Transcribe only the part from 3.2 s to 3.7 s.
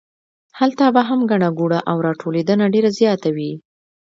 وي.